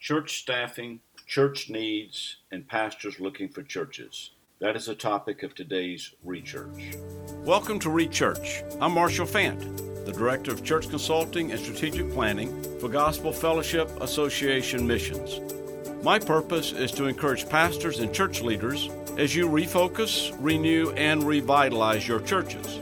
[0.00, 4.30] church staffing, church needs, and pastors looking for churches.
[4.58, 6.96] That is the topic of today's Rechurch.
[7.44, 8.64] Welcome to Rechurch.
[8.80, 9.60] I'm Marshall Fant,
[10.06, 15.38] the Director of Church Consulting and Strategic Planning for Gospel Fellowship Association Missions.
[16.02, 18.88] My purpose is to encourage pastors and church leaders
[19.18, 22.80] as you refocus, renew, and revitalize your churches.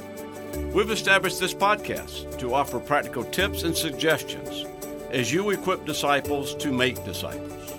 [0.73, 4.67] We've established this podcast to offer practical tips and suggestions
[5.11, 7.75] as you equip disciples to make disciples.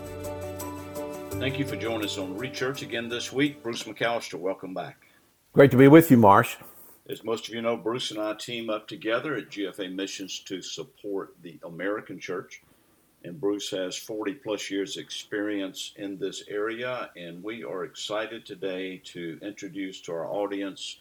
[1.34, 3.62] Thank you for joining us on Rechurch again this week.
[3.62, 4.98] Bruce McAllister, welcome back.
[5.54, 6.58] Great to be with you, Marsh.
[7.08, 10.62] As most of you know, Bruce and I team up together at GFA Missions to
[10.62, 12.62] support the American church.
[13.24, 17.10] And Bruce has 40 plus years experience in this area.
[17.16, 20.98] And we are excited today to introduce to our audience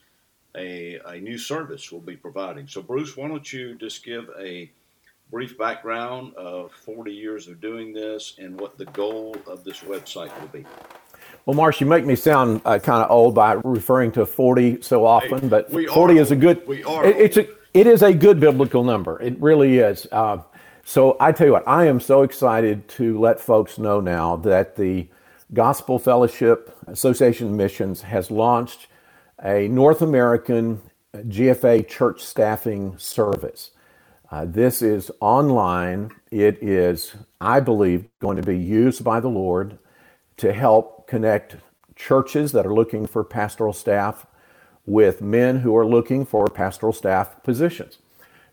[0.56, 2.66] a, a new service we'll be providing.
[2.66, 4.70] So, Bruce, why don't you just give a
[5.30, 10.38] brief background of 40 years of doing this and what the goal of this website
[10.40, 10.64] will be.
[11.44, 15.04] Well, Marsh, you make me sound uh, kind of old by referring to 40 so
[15.04, 16.66] often, hey, but 40 is a good.
[16.66, 17.04] We are.
[17.04, 17.48] It, it's a.
[17.74, 19.20] It is a good biblical number.
[19.20, 20.06] It really is.
[20.10, 20.38] Uh,
[20.84, 24.76] so I tell you what, I am so excited to let folks know now that
[24.76, 25.06] the
[25.52, 28.86] Gospel Fellowship Association of Missions has launched
[29.42, 30.80] a North American
[31.14, 33.70] GFA church staffing service.
[34.30, 36.10] Uh, this is online.
[36.30, 39.78] It is, I believe, going to be used by the Lord
[40.36, 41.56] to help connect
[41.96, 44.26] churches that are looking for pastoral staff
[44.84, 47.98] with men who are looking for pastoral staff positions.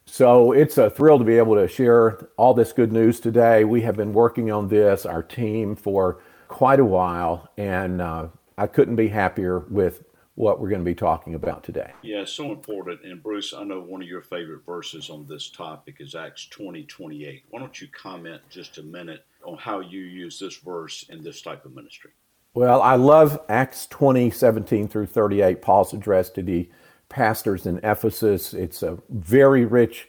[0.05, 3.65] So it's a thrill to be able to share all this good news today.
[3.65, 8.67] We have been working on this, our team, for quite a while, and uh, I
[8.67, 10.03] couldn't be happier with
[10.36, 11.91] what we're going to be talking about today.
[12.02, 13.03] Yeah, so important.
[13.03, 16.83] And Bruce, I know one of your favorite verses on this topic is Acts 20
[16.83, 17.44] 28.
[17.50, 21.41] Why don't you comment just a minute on how you use this verse in this
[21.41, 22.11] type of ministry?
[22.53, 26.69] Well, I love Acts 20 17 through 38, Paul's address to the
[27.09, 28.53] pastors in Ephesus.
[28.53, 30.07] It's a very rich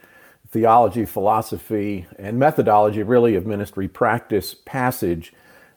[0.48, 5.32] theology, philosophy, and methodology, really, of ministry practice passage.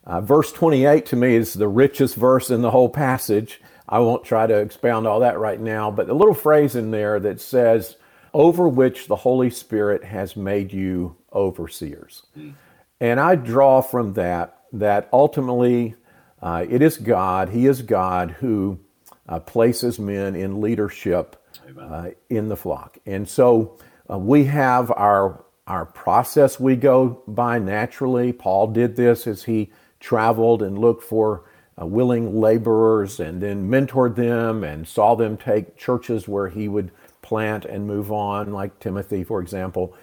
[0.05, 3.61] Uh, verse 28 to me is the richest verse in the whole passage.
[3.89, 7.19] I won't try to expound all that right now, but a little phrase in there
[7.19, 7.97] that says,
[8.33, 12.23] over which the Holy Spirit has made you overseers.
[12.37, 12.53] Mm.
[13.01, 15.95] And I draw from that that ultimately
[16.41, 18.79] uh, it is God, He is God who
[19.27, 21.35] uh, places men in leadership
[21.79, 22.99] uh, in the flock.
[23.05, 23.77] And so
[24.09, 28.33] uh, we have our, our process we go by naturally.
[28.33, 31.43] Paul did this as he traveled and looked for
[31.81, 36.91] uh, willing laborers and then mentored them and saw them take churches where he would
[37.21, 39.93] plant and move on, like Timothy, for example.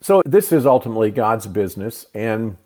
[0.00, 2.56] So this is ultimately God's business, and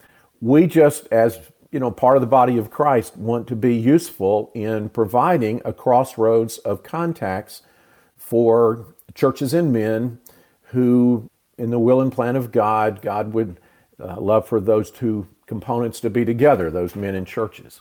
[0.40, 1.40] we just, as
[1.70, 5.72] you know, part of the body of Christ, want to be useful in providing a
[5.72, 7.62] crossroads of contacts
[8.16, 10.18] for churches and men
[10.70, 11.28] who,
[11.58, 13.60] in the will and plan of God, God would
[14.00, 17.80] uh, love for those two components to be together, those men and churches.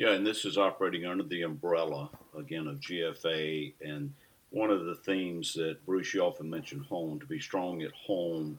[0.00, 3.74] Yeah, and this is operating under the umbrella, again, of GFA.
[3.82, 4.14] And
[4.48, 8.58] one of the themes that Bruce, you often mentioned home, to be strong at home,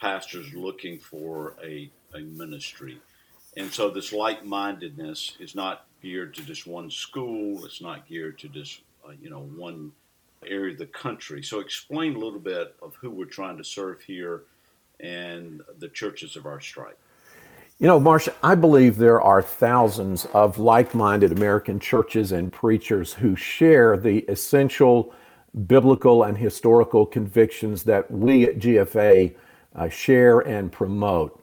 [0.00, 3.00] pastors looking for a, a ministry.
[3.56, 8.38] And so this like mindedness is not geared to just one school, it's not geared
[8.40, 9.92] to just, uh, you know, one
[10.46, 11.42] area of the country.
[11.42, 14.42] So explain a little bit of who we're trying to serve here
[15.00, 16.98] and the churches of our stripe.
[17.78, 23.12] You know, Marsha, I believe there are thousands of like minded American churches and preachers
[23.12, 25.12] who share the essential
[25.66, 29.34] biblical and historical convictions that we at GFA
[29.74, 31.41] uh, share and promote.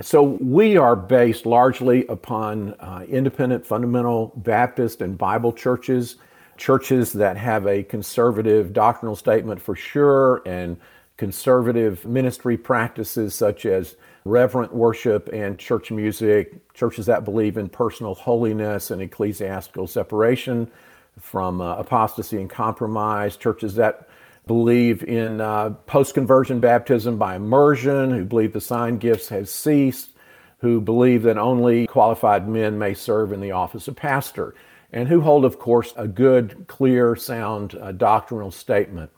[0.00, 6.16] So we are based largely upon uh, independent fundamental Baptist and Bible churches,
[6.56, 10.76] churches that have a conservative doctrinal statement for sure, and
[11.16, 18.14] conservative ministry practices such as reverent worship and church music, churches that believe in personal
[18.14, 20.70] holiness and ecclesiastical separation
[21.18, 24.08] from uh, apostasy and compromise, churches that
[24.48, 30.10] believe in uh, post conversion baptism by immersion, who believe the sign gifts have ceased,
[30.58, 34.56] who believe that only qualified men may serve in the office of pastor,
[34.92, 39.10] and who hold, of course, a good, clear, sound uh, doctrinal statement.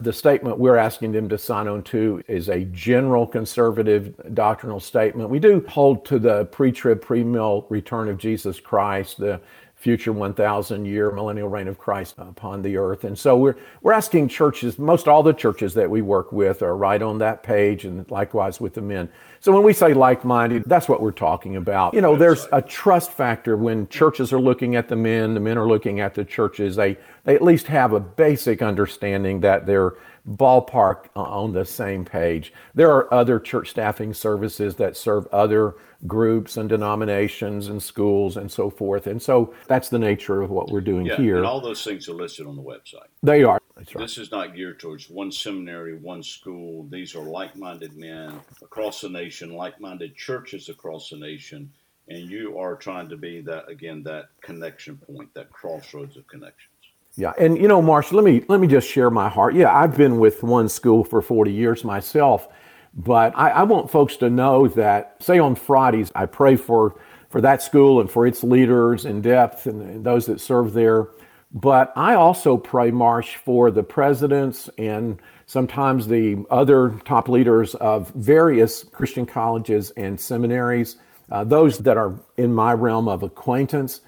[0.00, 5.28] The statement we're asking them to sign on to is a general conservative doctrinal statement.
[5.28, 9.40] We do hold to the pre trib, pre mill return of Jesus Christ, the
[9.78, 13.04] future 1,000 year millennial reign of Christ upon the earth.
[13.04, 16.76] And so we're, we're asking churches, most all the churches that we work with are
[16.76, 19.08] right on that page, and likewise with the men.
[19.40, 21.94] So when we say like minded, that's what we're talking about.
[21.94, 25.56] You know, there's a trust factor when churches are looking at the men, the men
[25.58, 26.76] are looking at the churches.
[26.76, 29.94] They, they at least have a basic understanding that they're
[30.28, 32.52] ballpark on the same page.
[32.74, 35.76] There are other church staffing services that serve other
[36.06, 39.06] groups and denominations and schools and so forth.
[39.06, 41.38] And so that's the nature of what we're doing yeah, here.
[41.38, 43.08] And all those things are listed on the website.
[43.22, 43.60] They are.
[43.78, 43.96] Right.
[43.96, 46.88] This is not geared towards one seminary, one school.
[46.90, 51.70] These are like minded men across the nation, like minded churches across the nation.
[52.08, 56.72] And you are trying to be that, again, that connection point, that crossroads of connections.
[57.16, 59.54] Yeah, and you know, Marshall, let me let me just share my heart.
[59.54, 62.48] Yeah, I've been with one school for 40 years myself,
[62.94, 67.40] but I, I want folks to know that, say on Fridays, I pray for for
[67.40, 71.08] that school and for its leaders in depth and, and those that serve there.
[71.52, 78.10] But I also pray, Marsh, for the presidents and sometimes the other top leaders of
[78.10, 80.96] various Christian colleges and seminaries,
[81.30, 84.02] uh, those that are in my realm of acquaintance.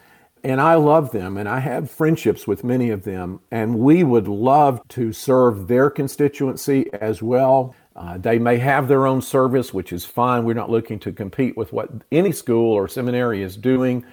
[0.45, 3.41] And I love them and I have friendships with many of them.
[3.51, 7.75] And we would love to serve their constituency as well.
[7.97, 10.45] Uh, they may have their own service, which is fine.
[10.45, 14.05] We're not looking to compete with what any school or seminary is doing.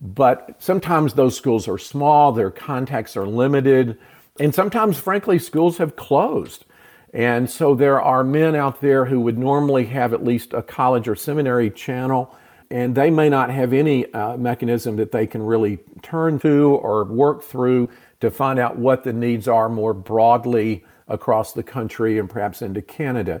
[0.00, 3.98] But sometimes those schools are small, their contacts are limited,
[4.40, 6.64] and sometimes, frankly, schools have closed.
[7.12, 11.06] And so there are men out there who would normally have at least a college
[11.06, 12.36] or seminary channel
[12.70, 17.04] and they may not have any uh, mechanism that they can really turn to or
[17.04, 17.88] work through
[18.20, 22.80] to find out what the needs are more broadly across the country and perhaps into
[22.80, 23.40] Canada.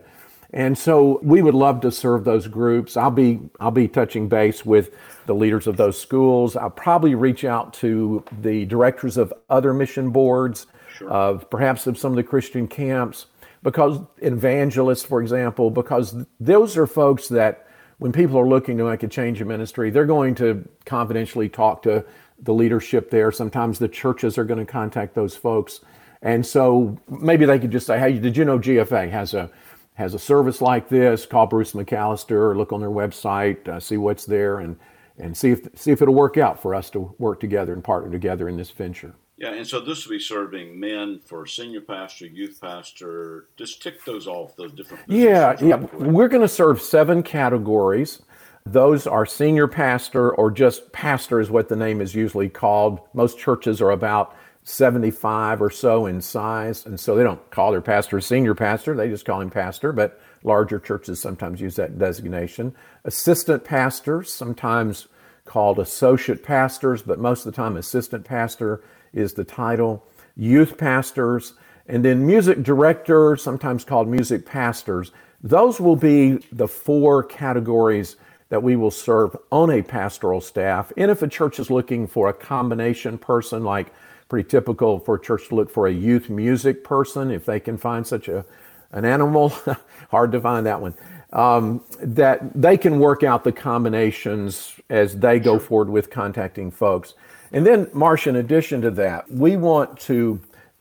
[0.54, 2.96] And so we would love to serve those groups.
[2.96, 4.94] I'll be I'll be touching base with
[5.26, 6.54] the leaders of those schools.
[6.54, 11.10] I'll probably reach out to the directors of other mission boards, sure.
[11.10, 13.26] of perhaps of some of the Christian camps,
[13.64, 17.66] because evangelists, for example, because those are folks that
[17.98, 21.82] when people are looking to make a change in ministry, they're going to confidentially talk
[21.82, 22.04] to
[22.40, 23.32] the leadership there.
[23.32, 25.80] Sometimes the churches are going to contact those folks.
[26.22, 29.50] And so maybe they could just say, hey, did you know GFA has a
[29.94, 31.26] has a service like this?
[31.26, 34.76] Call Bruce McAllister, look on their website, uh, see what's there, and
[35.18, 38.10] and see if see if it'll work out for us to work together and partner
[38.10, 39.14] together in this venture.
[39.36, 43.48] Yeah, and so this will be serving men for senior pastor, youth pastor.
[43.56, 45.76] Just tick those off, those different Yeah, yeah.
[45.76, 48.22] We're going to serve seven categories.
[48.64, 53.00] Those are senior pastor or just pastor is what the name is usually called.
[53.12, 57.82] Most churches are about 75 or so in size, and so they don't call their
[57.82, 61.98] pastor a senior pastor, they just call him pastor, but larger churches sometimes use that
[61.98, 62.74] designation.
[63.04, 65.06] Assistant pastors, sometimes
[65.44, 70.02] called associate pastors, but most of the time assistant pastor is the title.
[70.34, 71.52] Youth pastors,
[71.86, 75.12] and then music directors, sometimes called music pastors.
[75.42, 78.16] Those will be the four categories
[78.48, 80.92] that we will serve on a pastoral staff.
[80.96, 83.92] And if a church is looking for a combination person, like
[84.28, 87.76] pretty typical for a church to look for a youth music person, if they can
[87.78, 88.44] find such a
[88.92, 89.52] an animal,
[90.10, 90.94] hard to find that one.
[91.32, 97.14] Um, that they can work out the combinations as they go forward with contacting folks.
[97.50, 100.40] And then, Marsh, in addition to that, we want to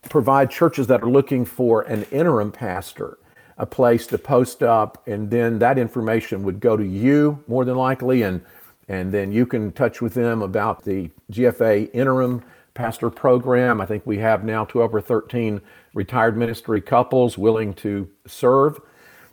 [0.10, 3.18] provide churches that are looking for an interim pastor
[3.58, 7.76] a place to post up, and then that information would go to you more than
[7.76, 8.42] likely, and
[8.90, 13.80] and then you can touch with them about the GFA interim pastor program.
[13.80, 15.62] I think we have now 12 or 13
[15.94, 18.80] retired ministry couples willing to serve.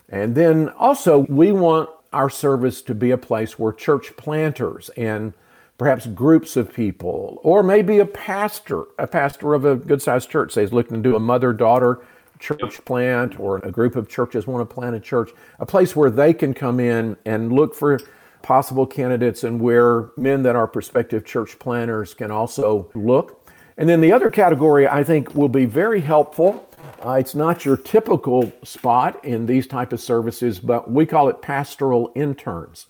[0.09, 5.33] And then also, we want our service to be a place where church planters and
[5.79, 10.53] perhaps groups of people, or maybe a pastor, a pastor of a good sized church,
[10.53, 12.01] say, is looking to do a mother daughter
[12.41, 16.11] church plant or a group of churches want to plant a church, a place where
[16.11, 18.01] they can come in and look for
[18.43, 23.37] possible candidates and where men that are prospective church planters can also look.
[23.77, 26.69] And then the other category I think will be very helpful.
[27.05, 31.41] Uh, it's not your typical spot in these type of services, but we call it
[31.41, 32.87] pastoral interns.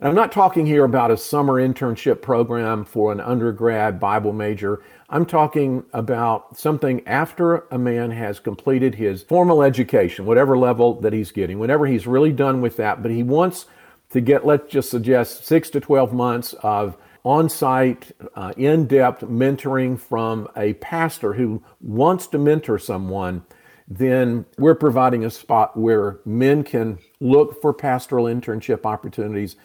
[0.00, 4.80] And I'm not talking here about a summer internship program for an undergrad Bible major.
[5.10, 11.12] I'm talking about something after a man has completed his formal education, whatever level that
[11.12, 13.66] he's getting, whenever he's really done with that, but he wants
[14.10, 19.22] to get, let's just suggest, six to 12 months of on site, uh, in depth
[19.22, 23.44] mentoring from a pastor who wants to mentor someone,
[23.86, 29.56] then we're providing a spot where men can look for pastoral internship opportunities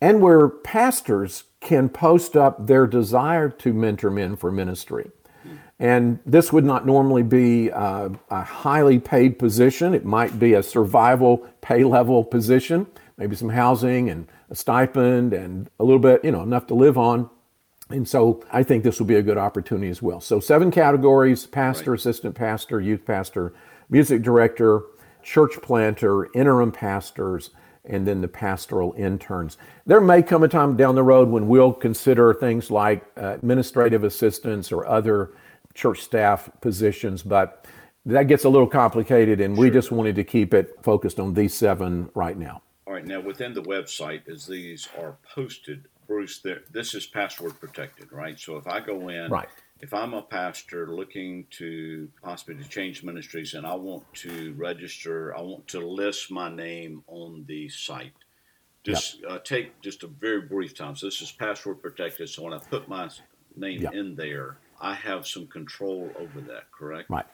[0.00, 5.10] and where pastors can post up their desire to mentor men for ministry.
[5.78, 9.92] And this would not normally be a, a highly paid position.
[9.94, 12.86] It might be a survival pay level position,
[13.16, 16.98] maybe some housing and a stipend and a little bit, you know, enough to live
[16.98, 17.28] on.
[17.88, 20.20] And so I think this will be a good opportunity as well.
[20.20, 22.00] So, seven categories pastor, right.
[22.00, 23.54] assistant pastor, youth pastor,
[23.88, 24.82] music director,
[25.22, 27.50] church planter, interim pastors,
[27.84, 29.56] and then the pastoral interns.
[29.86, 34.02] There may come a time down the road when we'll consider things like uh, administrative
[34.02, 35.30] assistants or other
[35.74, 37.66] church staff positions, but
[38.04, 39.64] that gets a little complicated, and sure.
[39.64, 42.62] we just wanted to keep it focused on these seven right now.
[42.96, 48.40] Right, now within the website, as these are posted, Bruce, this is password protected, right?
[48.40, 49.48] So if I go in, right
[49.80, 55.36] if I'm a pastor looking to possibly to change ministries and I want to register,
[55.36, 58.14] I want to list my name on the site.
[58.84, 59.30] Just yep.
[59.30, 60.96] uh, take just a very brief time.
[60.96, 62.30] So this is password protected.
[62.30, 63.10] So when I put my
[63.56, 63.94] name yep.
[63.94, 66.70] in there, I have some control over that.
[66.72, 67.10] Correct?
[67.10, 67.26] Right.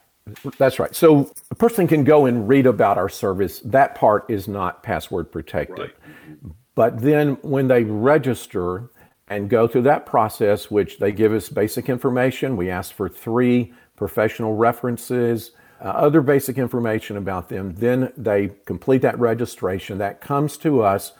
[0.59, 0.95] That's right.
[0.95, 3.61] So a person can go and read about our service.
[3.64, 5.79] That part is not password protected.
[5.79, 5.95] Right.
[6.75, 8.91] But then when they register,
[9.33, 12.57] and go through that process, which they give us basic information.
[12.57, 17.75] We ask for three professional references, uh, other basic information about them.
[17.75, 19.97] Then they complete that registration.
[19.99, 21.12] That comes to us.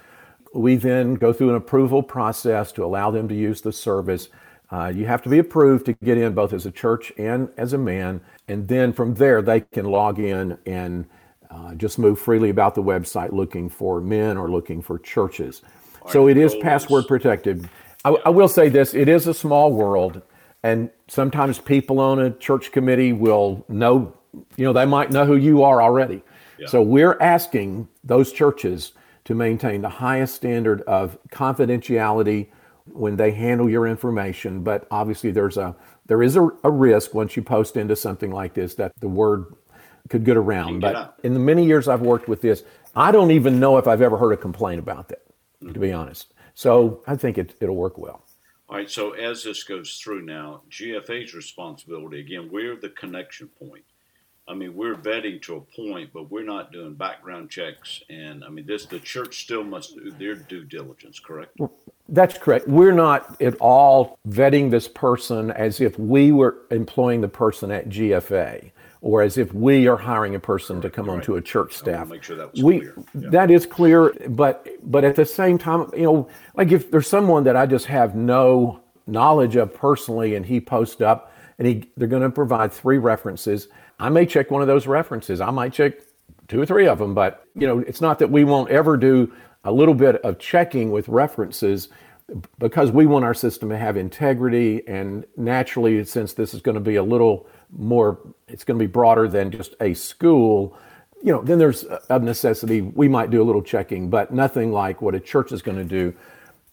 [0.55, 4.29] We then go through an approval process to allow them to use the service.
[4.73, 7.75] Uh, you have to be approved to get in both as a church and as
[7.75, 8.23] a man.
[8.49, 11.05] And then from there, they can log in and
[11.51, 15.61] uh, just move freely about the website looking for men or looking for churches.
[16.09, 17.69] so it is password protected.
[18.05, 20.23] I, I will say this it is a small world,
[20.63, 24.15] and sometimes people on a church committee will know,
[24.57, 26.23] you know, they might know who you are already.
[26.59, 26.69] Yeah.
[26.69, 28.93] So we're asking those churches
[29.25, 32.49] to maintain the highest standard of confidentiality
[32.93, 34.63] when they handle your information.
[34.63, 35.75] But obviously, there's a
[36.07, 39.55] there is a, a risk once you post into something like this that the word
[40.09, 40.81] could get around.
[40.81, 44.03] But in the many years I've worked with this, I don't even know if I've
[44.03, 45.25] ever heard a complaint about that.
[45.63, 45.73] Mm-hmm.
[45.73, 48.25] To be honest, so I think it, it'll work well.
[48.69, 48.91] All right.
[48.91, 53.85] So as this goes through now, GFA's responsibility again, we're the connection point.
[54.49, 58.03] I mean, we're vetting to a point, but we're not doing background checks.
[58.11, 61.57] And I mean, this the church still must do their due diligence, correct?
[62.13, 62.69] That's correct.
[62.69, 67.89] We're not at all vetting this person as if we were employing the person at
[67.89, 71.15] GFA or as if we are hiring a person right, to come right.
[71.15, 72.09] onto a church staff.
[72.09, 72.83] Make sure that we,
[73.15, 73.31] yeah.
[73.31, 77.45] That is clear, but but at the same time, you know, like if there's someone
[77.45, 82.09] that I just have no knowledge of personally, and he posts up, and he they're
[82.09, 83.69] going to provide three references.
[83.99, 85.41] I may check one of those references.
[85.41, 85.95] I might check
[86.49, 89.33] two or three of them, but you know, it's not that we won't ever do
[89.65, 91.89] a little bit of checking with references
[92.59, 96.81] because we want our system to have integrity and naturally since this is going to
[96.81, 100.79] be a little more it's going to be broader than just a school
[101.23, 102.81] you know, then there's a necessity.
[102.81, 105.85] We might do a little checking, but nothing like what a church is going to
[105.85, 106.13] do.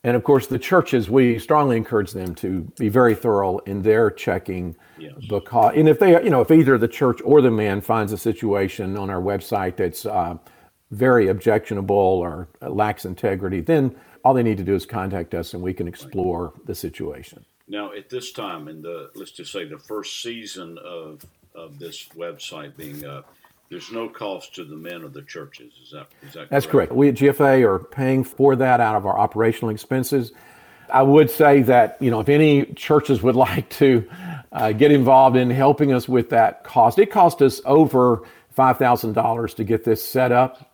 [0.04, 4.10] And of course, the churches, we strongly encourage them to be very thorough in their
[4.10, 4.76] checking.
[4.98, 5.14] Yes.
[5.30, 8.18] Because, and if they, you know, if either the church or the man finds a
[8.18, 10.38] situation on our website that's uh,
[10.92, 15.62] very objectionable or lacks integrity, then all they need to do is contact us and
[15.62, 17.46] we can explore the situation.
[17.68, 21.24] Now, at this time, in the let's just say the first season of
[21.56, 23.32] of this website being up,
[23.70, 25.74] there's no cost to the men of the churches.
[25.84, 26.90] Is that is that That's correct?
[26.90, 26.92] correct.
[26.94, 30.32] We at GFA are paying for that out of our operational expenses.
[30.92, 34.10] I would say that you know if any churches would like to
[34.52, 39.14] uh, get involved in helping us with that cost, it cost us over five thousand
[39.14, 40.69] dollars to get this set up,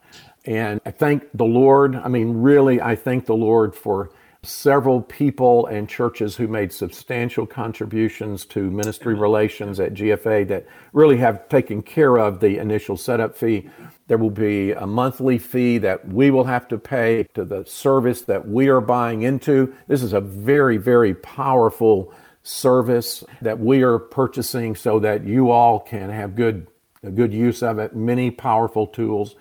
[0.45, 1.95] and I thank the Lord.
[1.95, 4.11] I mean, really, I thank the Lord for
[4.43, 11.17] several people and churches who made substantial contributions to ministry relations at GFA that really
[11.17, 13.69] have taken care of the initial setup fee.
[14.07, 18.21] There will be a monthly fee that we will have to pay to the service
[18.23, 19.73] that we are buying into.
[19.87, 25.79] This is a very, very powerful service that we are purchasing so that you all
[25.79, 26.67] can have good,
[27.15, 27.95] good use of it.
[27.95, 29.35] Many powerful tools.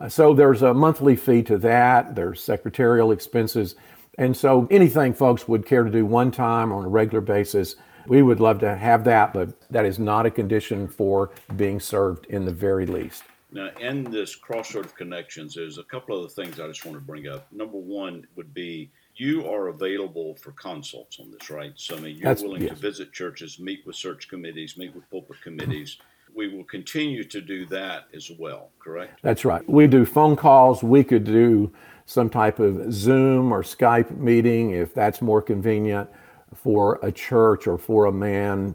[0.00, 2.14] Uh, so there's a monthly fee to that.
[2.14, 3.76] There's secretarial expenses.
[4.18, 8.22] And so anything folks would care to do one time on a regular basis, we
[8.22, 12.44] would love to have that, but that is not a condition for being served in
[12.44, 13.24] the very least.
[13.50, 17.04] Now, in this crossroad of connections, there's a couple of things I just want to
[17.04, 17.46] bring up.
[17.52, 21.72] Number one would be you are available for consults on this, right?
[21.76, 22.72] So, I mean, you're That's, willing yes.
[22.72, 25.98] to visit churches, meet with search committees, meet with pulpit committees.
[26.34, 29.20] We will continue to do that as well, correct?
[29.22, 29.68] That's right.
[29.68, 30.82] We do phone calls.
[30.82, 31.72] We could do
[32.06, 36.10] some type of Zoom or Skype meeting if that's more convenient
[36.54, 38.74] for a church or for a man.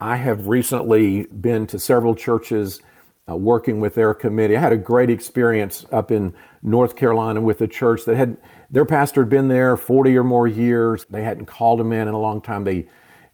[0.00, 2.80] I have recently been to several churches
[3.28, 4.56] uh, working with their committee.
[4.56, 8.36] I had a great experience up in North Carolina with a church that had
[8.70, 11.06] their pastor had been there 40 or more years.
[11.08, 12.64] They hadn't called a man in a long time.
[12.64, 12.88] They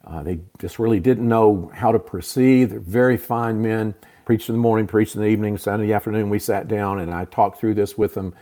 [0.04, 2.70] uh, they just really didn't know how to proceed.
[2.70, 3.94] They're very fine men.
[4.24, 6.30] Preached in the morning, preached in the evening, Sunday afternoon.
[6.30, 8.34] We sat down and I talked through this with them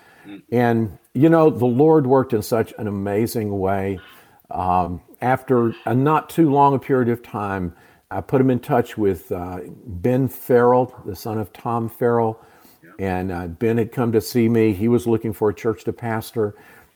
[0.52, 3.98] and, you know, the Lord worked in such an amazing way.
[4.50, 7.74] Um, after a not too long a period of time,
[8.10, 12.40] I put him in touch with uh, Ben Farrell, the son of Tom Farrell.
[12.98, 14.72] And uh, Ben had come to see me.
[14.72, 16.54] He was looking for a church to pastor.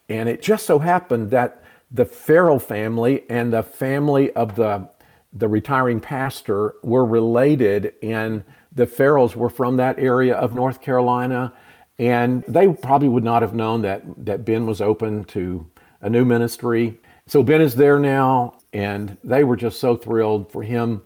[0.09, 1.64] And it just so happened that
[1.95, 4.89] the Farrell family and the family of the,
[5.33, 7.95] the retiring pastor were related.
[8.03, 11.53] And the Farrells were from that area of North Carolina.
[12.01, 15.65] And they probably would not have known that, that Ben was open to
[16.01, 17.01] a new ministry.
[17.29, 21.01] So Ben is there now, and they were just so thrilled for him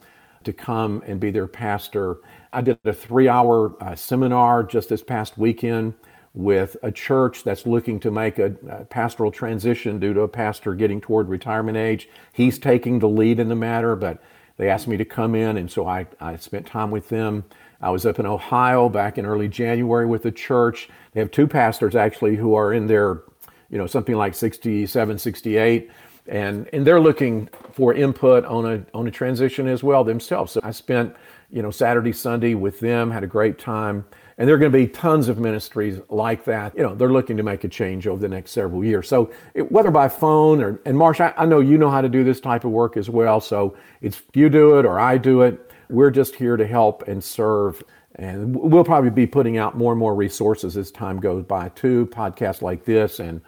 [0.44, 2.16] to come and be their pastor.
[2.54, 5.92] I did a three hour uh, seminar just this past weekend
[6.34, 8.50] with a church that's looking to make a,
[8.90, 12.08] pastoral transition due to a pastor getting toward retirement age.
[12.32, 14.22] He's taking the lead in the matter, but
[14.56, 17.44] they asked me to come in, and so I, I spent time with them
[17.80, 20.88] I was up in Ohio back in early January with the church.
[21.12, 23.22] They have two pastors actually who are in their,
[23.70, 25.90] you know, something like 67, 68,
[26.26, 30.52] and and they're looking for input on a on a transition as well themselves.
[30.52, 31.14] So I spent,
[31.50, 34.04] you know, Saturday, Sunday with them, had a great time.
[34.38, 36.74] And there are going to be tons of ministries like that.
[36.76, 39.08] You know, they're looking to make a change over the next several years.
[39.08, 42.08] So it, whether by phone or, and Marsh, I, I know you know how to
[42.08, 43.40] do this type of work as well.
[43.40, 47.22] So it's you do it or I do it we're just here to help and
[47.22, 47.82] serve.
[48.16, 52.06] And we'll probably be putting out more and more resources as time goes by too,
[52.06, 53.40] podcasts like this and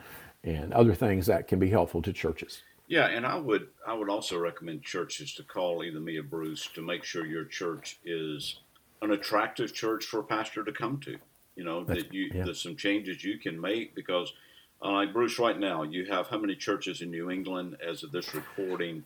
[0.43, 2.63] and other things that can be helpful to churches.
[2.87, 6.69] Yeah, and I would I would also recommend churches to call either me or Bruce
[6.75, 8.61] to make sure your church is
[9.03, 11.17] an attractive church for a pastor to come to.
[11.57, 12.45] You know That's, that you yeah.
[12.45, 14.33] there's some changes you can make because,
[14.83, 18.13] uh, like Bruce, right now you have how many churches in New England as of
[18.13, 19.05] this recording?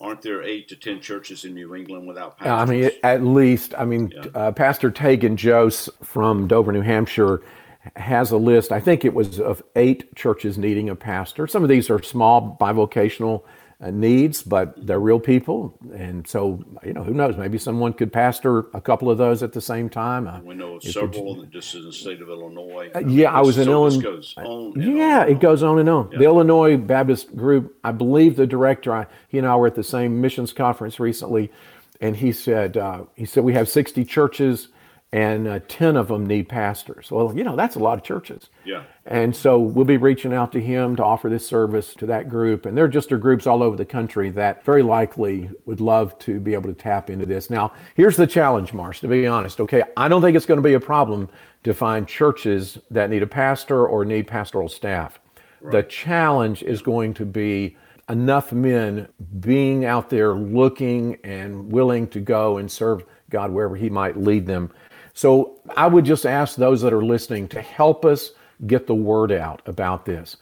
[0.00, 2.68] aren't there eight to ten churches in New England without pastors?
[2.68, 3.74] I mean, at least.
[3.76, 4.26] I mean, yeah.
[4.34, 7.42] uh, Pastor Tegan Jose from Dover, New Hampshire,
[7.96, 8.72] has a list.
[8.72, 11.46] I think it was of eight churches needing a pastor.
[11.46, 13.48] Some of these are small bivocational uh,
[13.80, 15.78] needs, but they're real people.
[15.94, 17.36] And so, you know, who knows?
[17.36, 20.26] Maybe someone could pastor a couple of those at the same time.
[20.26, 22.90] Uh, we know several just in the state of Illinois.
[22.94, 24.32] Uh, yeah, I was in Illinois.
[24.76, 26.10] Yeah, on it goes on and on.
[26.12, 26.18] Yeah.
[26.18, 29.84] The Illinois Baptist group, I believe the director, I, he and I were at the
[29.84, 31.50] same missions conference recently,
[32.00, 34.68] and he said, uh, he said, we have 60 churches
[35.14, 37.08] and uh, 10 of them need pastors.
[37.08, 38.50] Well, you know, that's a lot of churches.
[38.64, 38.82] Yeah.
[39.06, 42.66] And so we'll be reaching out to him to offer this service to that group.
[42.66, 46.18] And there are just are groups all over the country that very likely would love
[46.20, 47.48] to be able to tap into this.
[47.48, 49.60] Now, here's the challenge, Marsh, to be honest.
[49.60, 51.28] Okay, I don't think it's going to be a problem
[51.62, 55.20] to find churches that need a pastor or need pastoral staff.
[55.60, 55.70] Right.
[55.70, 57.76] The challenge is going to be
[58.08, 59.06] enough men
[59.38, 64.44] being out there looking and willing to go and serve God wherever He might lead
[64.44, 64.72] them.
[65.14, 68.32] So I would just ask those that are listening to help us
[68.66, 70.36] get the word out about this.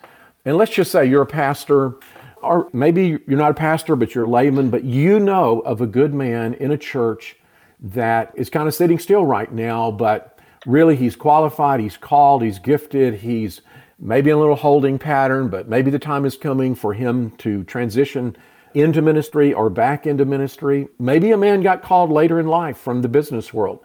[0.44, 1.96] And let's just say you're a pastor,
[2.42, 5.86] or maybe you're not a pastor, but you're a layman, but you know of a
[5.86, 7.36] good man in a church
[7.80, 12.58] that is kind of sitting still right now, but really he's qualified, he's called, he's
[12.58, 13.60] gifted, he's
[13.98, 17.62] maybe in a little holding pattern, but maybe the time is coming for him to
[17.64, 18.36] transition
[18.74, 20.88] into ministry or back into ministry.
[20.98, 23.80] Maybe a man got called later in life from the business world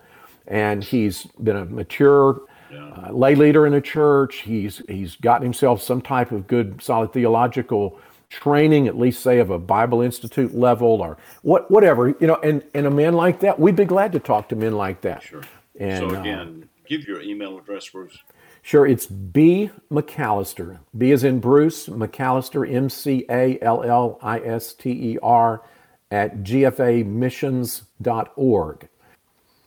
[0.47, 2.41] and he's been a mature
[2.73, 4.37] uh, lay leader in a church.
[4.37, 9.49] He's he's gotten himself some type of good solid theological training, at least say of
[9.49, 13.59] a Bible Institute level or what whatever, you know, and, and a man like that,
[13.59, 15.23] we'd be glad to talk to men like that.
[15.23, 15.43] Sure.
[15.79, 18.17] And, so again, uh, give your email address, Bruce.
[18.61, 20.79] Sure, it's B McAllister.
[20.97, 25.63] B is in Bruce, McAllister, M C A L L I S T E R,
[26.11, 28.89] at gfamissions.org.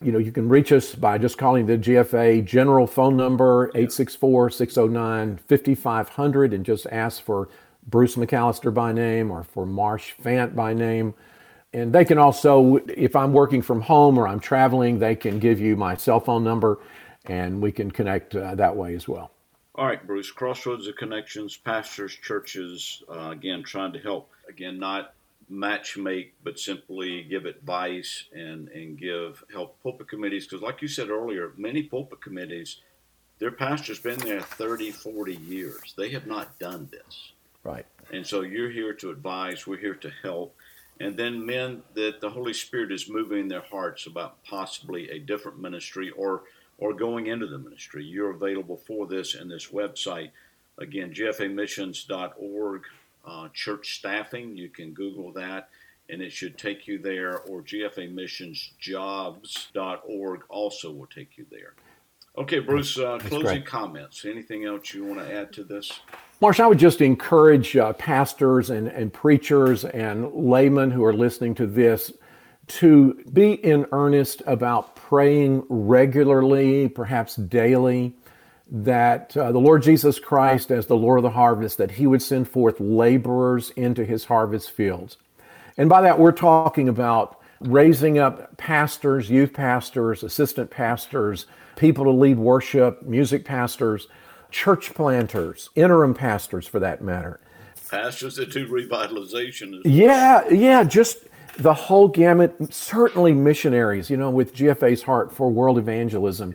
[0.03, 4.49] You know, you can reach us by just calling the GFA general phone number, 864
[4.49, 7.51] 609 5500, and just ask for
[7.87, 11.13] Bruce McAllister by name or for Marsh Fant by name.
[11.75, 15.61] And they can also, if I'm working from home or I'm traveling, they can give
[15.61, 16.79] you my cell phone number
[17.27, 19.31] and we can connect uh, that way as well.
[19.75, 20.31] All right, Bruce.
[20.31, 25.15] Crossroads of Connections, pastors, churches, uh, again, trying to help, again, not
[25.51, 30.47] match make, but simply give advice and, and give help pulpit committees.
[30.47, 32.81] Because, like you said earlier, many pulpit committees,
[33.39, 35.95] their pastor's been there 30, 40 years.
[35.97, 37.33] They have not done this.
[37.65, 37.87] Right.
[38.13, 40.55] And so you're here to advise, we're here to help.
[41.01, 45.59] And then men that the Holy Spirit is moving their hearts about possibly a different
[45.59, 46.43] ministry or
[46.81, 48.05] or going into the ministry.
[48.05, 50.31] You're available for this in this website.
[50.79, 52.83] Again, gfamissions.org,
[53.25, 54.57] uh, church staffing.
[54.57, 55.71] You can Google that
[56.11, 61.75] and it should take you there, or gfamissionsjobs.org also will take you there.
[62.37, 63.67] Okay, Bruce, uh, closing great.
[63.67, 64.25] comments.
[64.25, 66.01] Anything else you want to add to this?
[66.41, 71.55] Marsh, I would just encourage uh, pastors and, and preachers and laymen who are listening
[71.57, 72.13] to this
[72.69, 78.15] to be in earnest about praying regularly, perhaps daily,
[78.71, 82.23] that uh, the Lord Jesus Christ, as the Lord of the harvest, that he would
[82.23, 85.17] send forth laborers into his harvest fields.
[85.77, 92.11] And by that, we're talking about raising up pastors, youth pastors, assistant pastors, people to
[92.11, 94.07] lead worship, music pastors,
[94.51, 97.41] church planters, interim pastors for that matter.
[97.91, 99.81] Pastors that do revitalization.
[99.85, 101.19] Yeah, yeah, just
[101.59, 106.55] the whole gamut, certainly missionaries, you know, with GFA's heart for world evangelism,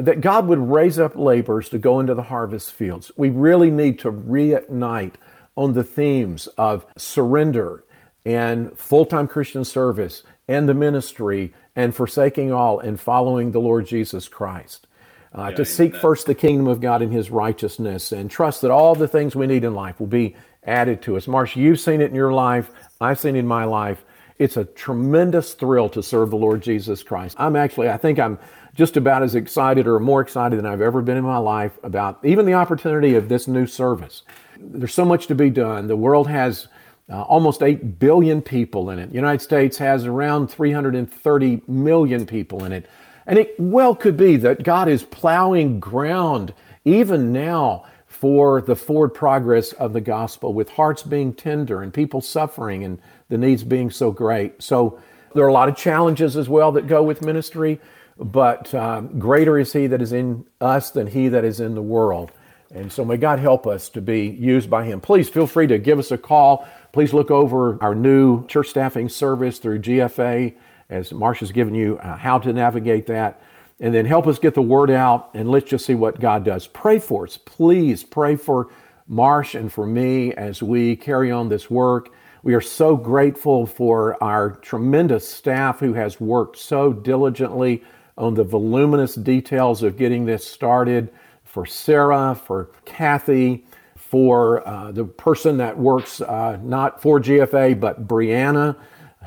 [0.00, 3.12] that God would raise up laborers to go into the harvest fields.
[3.16, 5.14] We really need to reignite
[5.56, 7.84] on the themes of surrender
[8.24, 13.86] and full time Christian service and the ministry and forsaking all and following the Lord
[13.86, 14.86] Jesus Christ.
[15.36, 18.70] Uh, yeah, to seek first the kingdom of God and his righteousness and trust that
[18.70, 21.26] all the things we need in life will be added to us.
[21.26, 22.70] Marsh, you've seen it in your life.
[23.00, 24.04] I've seen it in my life.
[24.38, 27.36] It's a tremendous thrill to serve the Lord Jesus Christ.
[27.38, 28.38] I'm actually, I think I'm
[28.74, 32.18] just about as excited or more excited than I've ever been in my life about
[32.24, 34.22] even the opportunity of this new service.
[34.58, 35.86] There's so much to be done.
[35.86, 36.68] The world has
[37.08, 39.10] uh, almost 8 billion people in it.
[39.10, 42.88] The United States has around 330 million people in it.
[43.26, 46.52] And it well could be that God is plowing ground
[46.84, 52.20] even now for the forward progress of the gospel with hearts being tender and people
[52.20, 54.62] suffering and the needs being so great.
[54.62, 55.00] So
[55.34, 57.80] there are a lot of challenges as well that go with ministry,
[58.18, 61.82] but um, greater is He that is in us than He that is in the
[61.82, 62.32] world.
[62.74, 65.00] And so may God help us to be used by Him.
[65.00, 66.66] Please feel free to give us a call.
[66.92, 70.54] Please look over our new church staffing service through GFA,
[70.90, 73.40] as Marsh has given you uh, how to navigate that.
[73.80, 76.66] And then help us get the word out, and let's just see what God does.
[76.66, 77.36] Pray for us.
[77.36, 78.68] Please pray for
[79.06, 82.10] Marsh and for me as we carry on this work.
[82.42, 87.82] We are so grateful for our tremendous staff who has worked so diligently
[88.16, 91.10] on the voluminous details of getting this started.
[91.44, 93.64] For Sarah, for Kathy,
[93.96, 98.76] for uh, the person that works uh, not for GFA but Brianna,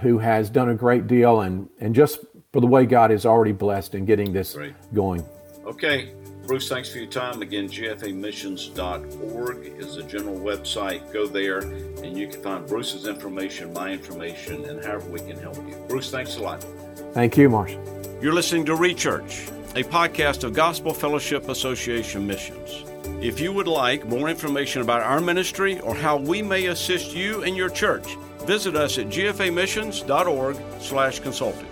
[0.01, 2.19] who has done a great deal, and, and just
[2.51, 4.73] for the way God is already blessed in getting this Great.
[4.93, 5.23] going.
[5.65, 6.13] Okay.
[6.47, 7.41] Bruce, thanks for your time.
[7.41, 11.11] Again, gfamissions.org is the general website.
[11.11, 15.57] Go there and you can find Bruce's information, my information, and however we can help
[15.57, 15.75] you.
[15.89, 16.65] Bruce, thanks a lot.
[17.13, 17.96] Thank you, Marshall.
[18.19, 22.83] You're listening to Rechurch, a podcast of Gospel Fellowship Association Missions.
[23.23, 27.43] If you would like more information about our ministry or how we may assist you
[27.43, 31.67] and your church, visit us at gfamissions.org slash consulting.